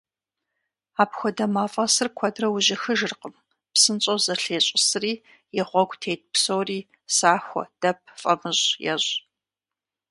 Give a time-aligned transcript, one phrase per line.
[1.01, 3.35] Апхуэдэ мафӀэсыр куэдрэ ужьыхыжыркъым,
[3.73, 5.13] псынщӀэу зэлъещӏысри,
[5.59, 6.79] и гъуэгу тет псори
[7.15, 9.11] сахуэ, дэп, фӀамыщӀ ещӏ.